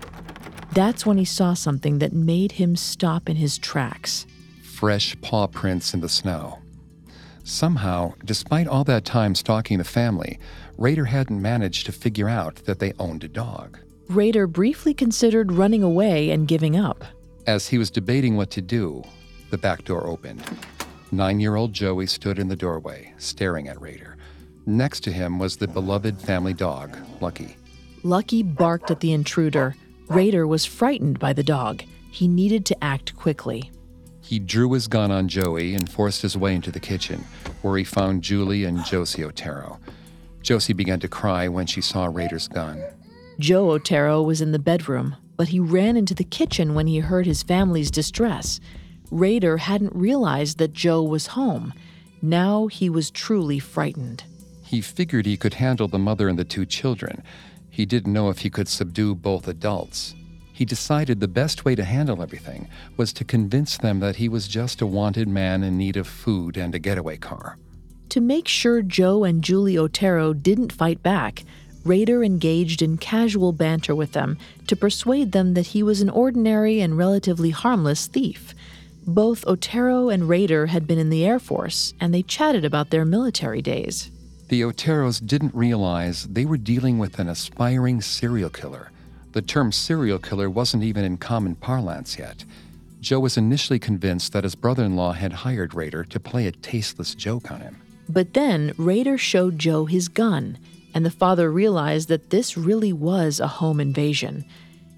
[0.74, 4.28] That's when he saw something that made him stop in his tracks.
[4.62, 6.60] Fresh paw prints in the snow.
[7.44, 10.40] Somehow, despite all that time stalking the family,
[10.80, 13.78] Rader hadn't managed to figure out that they owned a dog.
[14.08, 17.04] Rader briefly considered running away and giving up.
[17.46, 19.04] As he was debating what to do,
[19.50, 20.42] the back door opened.
[21.12, 24.16] Nine year old Joey stood in the doorway, staring at Rader.
[24.66, 27.58] Next to him was the beloved family dog, Lucky.
[28.04, 29.76] Lucky barked at the intruder.
[30.08, 31.84] Rader was frightened by the dog.
[32.10, 33.70] He needed to act quickly.
[34.22, 37.26] He drew his gun on Joey and forced his way into the kitchen,
[37.64, 39.80] where he found Julie and Josie Otero.
[40.42, 42.84] Josie began to cry when she saw Rader's gun.
[43.40, 47.26] Joe Otero was in the bedroom, but he ran into the kitchen when he heard
[47.26, 48.60] his family's distress.
[49.12, 51.74] Rader hadn't realized that Joe was home.
[52.22, 54.24] Now he was truly frightened.
[54.66, 57.24] He figured he could handle the mother and the two children.
[57.70, 60.14] He didn't know if he could subdue both adults.
[60.52, 62.68] He decided the best way to handle everything
[62.98, 66.58] was to convince them that he was just a wanted man in need of food
[66.58, 67.58] and a getaway car.
[68.10, 71.44] To make sure Joe and Julie Otero didn't fight back,
[71.86, 76.82] Rader engaged in casual banter with them to persuade them that he was an ordinary
[76.82, 78.56] and relatively harmless thief.
[79.06, 83.06] Both Otero and Rader had been in the Air Force, and they chatted about their
[83.06, 84.10] military days.
[84.48, 88.92] The Oteros didn't realize they were dealing with an aspiring serial killer.
[89.34, 92.44] The term serial killer wasn't even in common parlance yet.
[93.02, 96.52] Joe was initially convinced that his brother in law had hired Rader to play a
[96.52, 97.78] tasteless joke on him.
[98.10, 100.58] But then Rader showed Joe his gun
[100.94, 104.46] and the father realized that this really was a home invasion.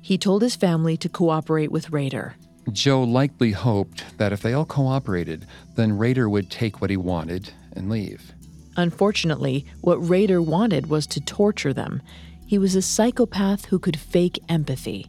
[0.01, 2.35] He told his family to cooperate with Rader.
[2.71, 5.45] Joe likely hoped that if they all cooperated,
[5.75, 8.31] then Rader would take what he wanted and leave.
[8.77, 12.01] Unfortunately, what Rader wanted was to torture them.
[12.45, 15.07] He was a psychopath who could fake empathy.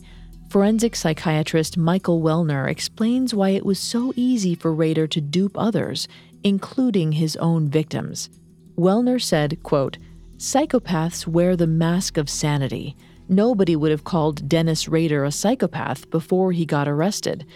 [0.48, 6.08] Forensic psychiatrist Michael Welner explains why it was so easy for Rader to dupe others,
[6.44, 8.30] including his own victims.
[8.76, 9.98] Welner said, quote,
[10.36, 12.96] Psychopaths wear the mask of sanity.
[13.28, 17.46] Nobody would have called Dennis Rader a psychopath before he got arrested.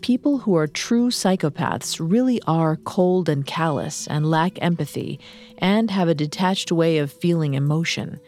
[0.00, 5.20] People who are true psychopaths really are cold and callous and lack empathy
[5.58, 8.18] and have a detached way of feeling emotion.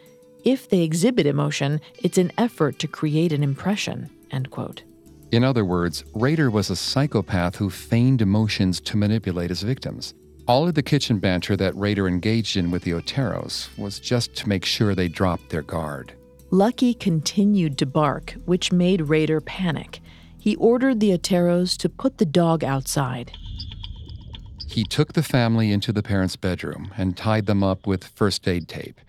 [0.45, 4.09] If they exhibit emotion, it's an effort to create an impression.
[4.31, 4.83] End quote.
[5.31, 10.13] In other words, Rader was a psychopath who feigned emotions to manipulate his victims.
[10.47, 14.49] All of the kitchen banter that Rader engaged in with the Oteros was just to
[14.49, 16.13] make sure they dropped their guard.
[16.51, 19.99] Lucky continued to bark, which made Rader panic.
[20.37, 23.31] He ordered the Oteros to put the dog outside.
[24.67, 28.67] He took the family into the parents' bedroom and tied them up with first aid
[28.67, 29.01] tape.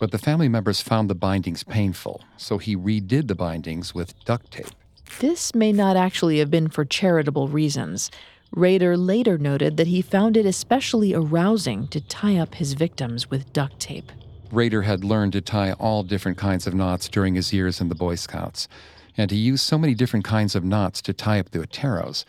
[0.00, 4.50] But the family members found the bindings painful, so he redid the bindings with duct
[4.50, 4.74] tape.
[5.20, 8.10] This may not actually have been for charitable reasons.
[8.50, 13.52] Rader later noted that he found it especially arousing to tie up his victims with
[13.52, 14.12] duct tape.
[14.50, 17.94] Rader had learned to tie all different kinds of knots during his years in the
[17.94, 18.68] Boy Scouts,
[19.16, 22.24] and he used so many different kinds of knots to tie up the Oteros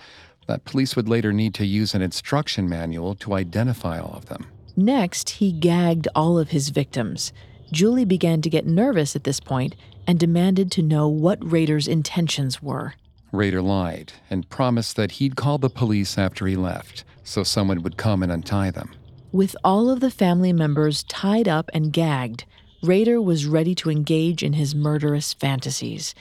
[0.47, 4.47] that police would later need to use an instruction manual to identify all of them.
[4.75, 7.33] Next, he gagged all of his victims.
[7.71, 9.75] Julie began to get nervous at this point
[10.07, 12.93] and demanded to know what Rader's intentions were.
[13.31, 17.97] Rader lied and promised that he'd call the police after he left so someone would
[17.97, 18.91] come and untie them.
[19.31, 22.45] With all of the family members tied up and gagged,
[22.83, 26.13] Rader was ready to engage in his murderous fantasies.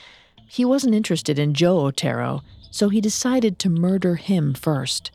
[0.47, 5.11] He wasn't interested in Joe Otero, so he decided to murder him first.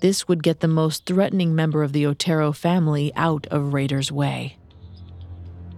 [0.00, 4.58] This would get the most threatening member of the Otero family out of Rader's way.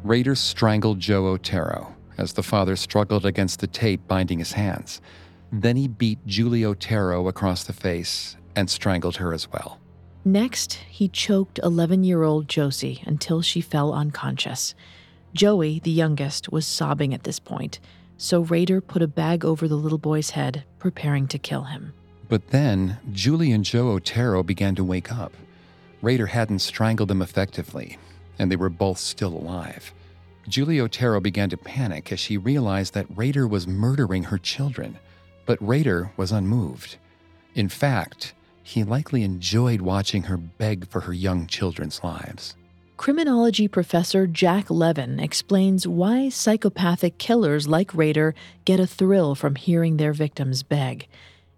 [0.02, 5.00] Rader strangled Joe Otero as the father struggled against the tape binding his hands.
[5.50, 9.78] Then he beat Julie Otero across the face and strangled her as well.
[10.24, 14.74] Next, he choked 11 year old Josie until she fell unconscious.
[15.32, 17.80] Joey, the youngest, was sobbing at this point,
[18.16, 21.92] so Rader put a bag over the little boy's head, preparing to kill him.
[22.28, 25.32] But then, Julie and Joe Otero began to wake up.
[26.02, 27.96] Rader hadn't strangled them effectively,
[28.38, 29.92] and they were both still alive.
[30.48, 34.98] Julie Otero began to panic as she realized that Rader was murdering her children,
[35.44, 36.96] but Rader was unmoved.
[37.54, 42.56] In fact, he likely enjoyed watching her beg for her young children's lives.
[42.96, 48.34] Criminology professor Jack Levin explains why psychopathic killers like Rader
[48.64, 51.06] get a thrill from hearing their victims beg.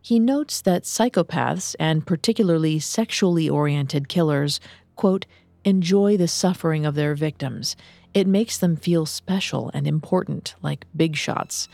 [0.03, 4.61] He notes that psychopaths, and particularly sexually oriented killers,
[4.97, 5.27] quote,
[5.65, 7.77] enjoy the suffering of their victims.
[8.13, 11.69] It makes them feel special and important, like big shots.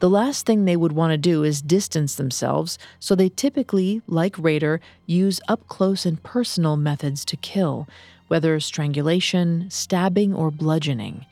[0.00, 4.38] The last thing they would want to do is distance themselves, so they typically, like
[4.38, 7.86] Rader, use up close and personal methods to kill
[8.28, 11.26] whether strangulation, stabbing, or bludgeoning.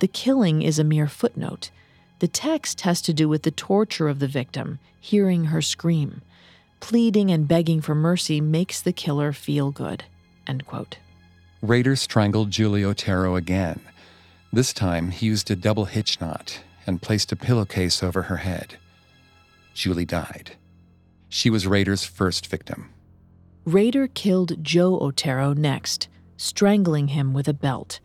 [0.00, 1.70] The killing is a mere footnote.
[2.18, 6.20] The text has to do with the torture of the victim, hearing her scream.
[6.78, 10.04] Pleading and begging for mercy makes the killer feel good.
[10.46, 10.98] End quote.
[11.62, 13.80] Rader strangled Julie Otero again.
[14.52, 18.76] This time, he used a double hitch knot and placed a pillowcase over her head.
[19.72, 20.56] Julie died.
[21.28, 22.90] She was Rader's first victim.
[23.64, 28.00] Rader killed Joe Otero next strangling him with a belt.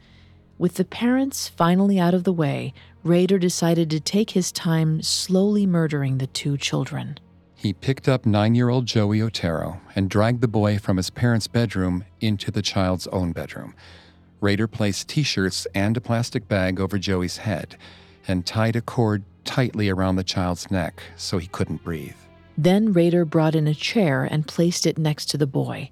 [0.59, 5.65] With the parents finally out of the way, Rader decided to take his time slowly
[5.65, 7.17] murdering the two children.
[7.59, 11.47] He picked up nine year old Joey Otero and dragged the boy from his parents'
[11.47, 13.73] bedroom into the child's own bedroom.
[14.39, 17.75] Rader placed t shirts and a plastic bag over Joey's head
[18.27, 22.15] and tied a cord tightly around the child's neck so he couldn't breathe.
[22.55, 25.89] Then Rader brought in a chair and placed it next to the boy.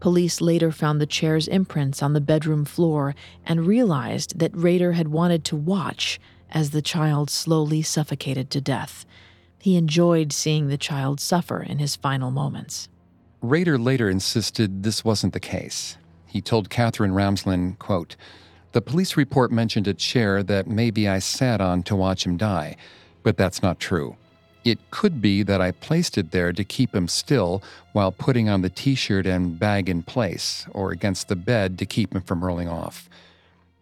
[0.00, 3.14] Police later found the chair's imprints on the bedroom floor
[3.46, 9.06] and realized that Rader had wanted to watch as the child slowly suffocated to death.
[9.58, 12.88] He enjoyed seeing the child suffer in his final moments.
[13.40, 15.96] Rader later insisted this wasn't the case.
[16.26, 18.16] He told Katherine Ramsland, quote,
[18.72, 22.76] The police report mentioned a chair that maybe I sat on to watch him die,
[23.22, 24.16] but that's not true.
[24.64, 28.62] It could be that I placed it there to keep him still while putting on
[28.62, 32.44] the t shirt and bag in place, or against the bed to keep him from
[32.44, 33.08] rolling off.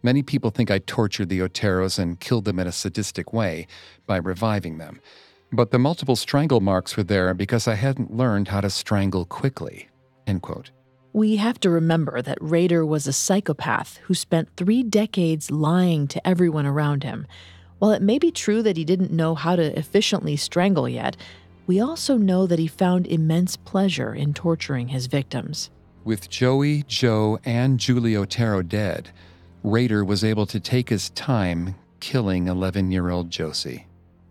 [0.03, 3.67] Many people think I tortured the Oteros and killed them in a sadistic way
[4.05, 5.01] by reviving them.
[5.51, 9.89] But the multiple strangle marks were there because I hadn't learned how to strangle quickly.
[10.25, 10.71] End quote.
[11.13, 16.27] We have to remember that Rader was a psychopath who spent three decades lying to
[16.27, 17.25] everyone around him
[17.79, 21.15] while it may be true that he didn't know how to efficiently strangle yet,
[21.67, 25.69] we also know that he found immense pleasure in torturing his victims.
[26.03, 29.09] With Joey, Joe, and Julie Otero dead,
[29.63, 33.86] Rader was able to take his time killing 11 year old Josie.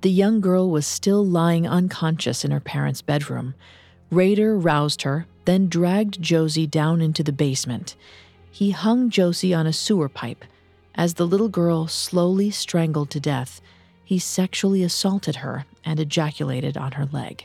[0.07, 3.57] The young girl was still lying unconscious in her parents' bedroom.
[4.09, 7.97] Rader roused her, then dragged Josie down into the basement.
[8.49, 10.45] He hung Josie on a sewer pipe
[10.95, 13.61] as the little girl slowly strangled to death,
[14.05, 17.45] he sexually assaulted her and ejaculated on her leg.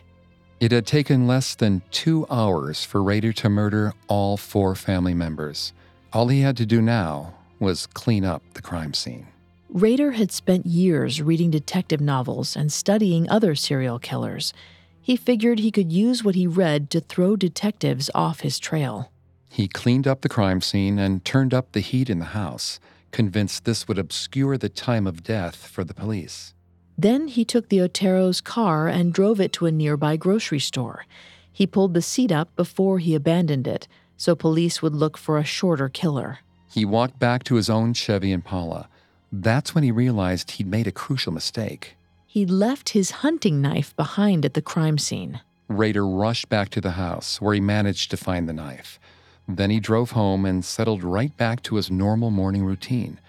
[0.59, 5.73] It had taken less than two hours for Rader to murder all four family members.
[6.13, 9.30] All he had to do now was clean up the crime scene.
[9.71, 14.53] Rader had spent years reading detective novels and studying other serial killers.
[15.01, 19.11] He figured he could use what he read to throw detectives off his trail.
[19.49, 22.79] He cleaned up the crime scene and turned up the heat in the house
[23.11, 26.53] convinced this would obscure the time of death for the police.
[26.97, 31.05] Then he took the Otero's car and drove it to a nearby grocery store.
[31.51, 35.43] He pulled the seat up before he abandoned it, so police would look for a
[35.43, 36.39] shorter killer.
[36.69, 38.87] He walked back to his own Chevy Impala.
[39.31, 41.95] That's when he realized he'd made a crucial mistake.
[42.27, 45.41] He left his hunting knife behind at the crime scene.
[45.67, 48.99] Rader rushed back to the house, where he managed to find the knife.
[49.47, 53.19] Then he drove home and settled right back to his normal morning routine.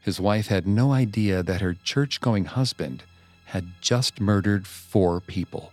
[0.00, 3.04] His wife had no idea that her church going husband
[3.46, 5.72] had just murdered four people.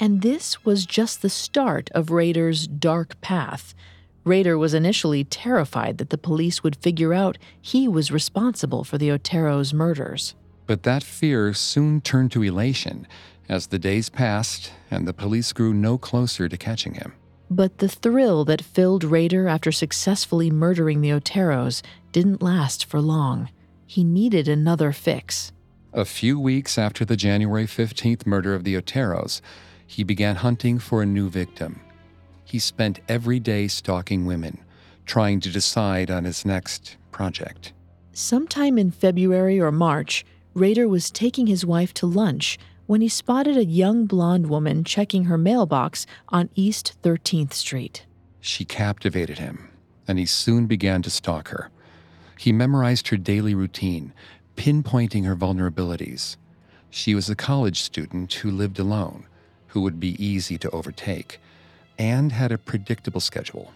[0.00, 3.74] And this was just the start of Rader's dark path.
[4.28, 9.10] Rader was initially terrified that the police would figure out he was responsible for the
[9.10, 10.34] Otero's murders.
[10.66, 13.08] But that fear soon turned to elation
[13.48, 17.14] as the days passed and the police grew no closer to catching him.
[17.50, 23.48] But the thrill that filled Rader after successfully murdering the Oteros didn't last for long.
[23.86, 25.50] He needed another fix.
[25.94, 29.40] A few weeks after the January 15th murder of the Oteros,
[29.86, 31.80] he began hunting for a new victim.
[32.48, 34.58] He spent every day stalking women,
[35.04, 37.74] trying to decide on his next project.
[38.14, 40.24] Sometime in February or March,
[40.54, 45.24] Rader was taking his wife to lunch when he spotted a young blonde woman checking
[45.24, 48.06] her mailbox on East 13th Street.
[48.40, 49.68] She captivated him,
[50.08, 51.68] and he soon began to stalk her.
[52.38, 54.14] He memorized her daily routine,
[54.56, 56.38] pinpointing her vulnerabilities.
[56.88, 59.26] She was a college student who lived alone,
[59.68, 61.40] who would be easy to overtake,
[61.98, 63.72] and had a predictable schedule.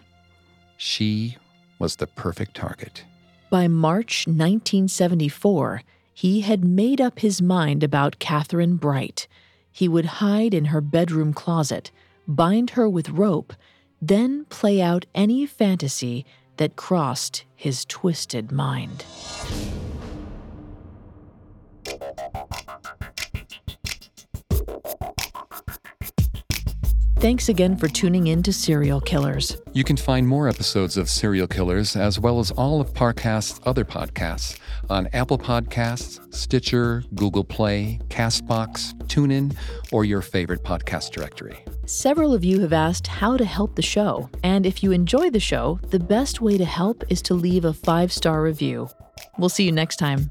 [0.77, 1.37] She
[1.79, 3.03] was the perfect target.
[3.49, 5.81] By March 1974,
[6.13, 9.27] he had made up his mind about Kathryn Bright.
[9.71, 11.91] He would hide in her bedroom closet,
[12.27, 13.53] bind her with rope,
[14.01, 16.25] then play out any fantasy
[16.57, 19.05] that crossed his twisted mind.
[27.23, 29.55] Thanks again for tuning in to Serial Killers.
[29.71, 33.85] You can find more episodes of Serial Killers as well as all of Parcast's other
[33.85, 34.59] podcasts
[34.89, 39.55] on Apple Podcasts, Stitcher, Google Play, Castbox, TuneIn,
[39.93, 41.63] or your favorite podcast directory.
[41.85, 45.39] Several of you have asked how to help the show, and if you enjoy the
[45.39, 48.89] show, the best way to help is to leave a five star review.
[49.37, 50.29] We'll see you next time.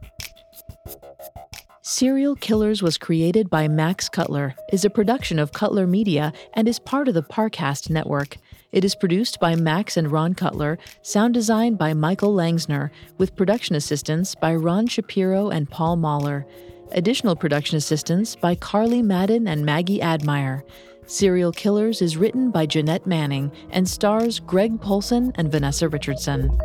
[1.84, 6.78] Serial Killers was created by Max Cutler, is a production of Cutler Media, and is
[6.78, 8.36] part of the Parcast network.
[8.70, 13.74] It is produced by Max and Ron Cutler, sound design by Michael Langsner, with production
[13.74, 16.46] assistance by Ron Shapiro and Paul Mahler.
[16.92, 20.62] Additional production assistance by Carly Madden and Maggie Admire.
[21.06, 26.56] Serial Killers is written by Jeanette Manning and stars Greg Polcyn and Vanessa Richardson.